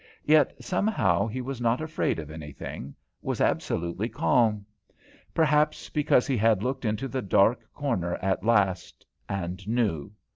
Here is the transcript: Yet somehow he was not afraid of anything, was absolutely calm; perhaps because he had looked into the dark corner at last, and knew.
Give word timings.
Yet 0.25 0.55
somehow 0.63 1.27
he 1.27 1.41
was 1.41 1.61
not 1.61 1.79
afraid 1.79 2.17
of 2.17 2.31
anything, 2.31 2.95
was 3.21 3.39
absolutely 3.39 4.09
calm; 4.09 4.65
perhaps 5.35 5.89
because 5.91 6.25
he 6.25 6.37
had 6.37 6.63
looked 6.63 6.85
into 6.85 7.07
the 7.07 7.21
dark 7.21 7.71
corner 7.71 8.15
at 8.15 8.43
last, 8.43 9.05
and 9.29 9.67
knew. 9.67 10.11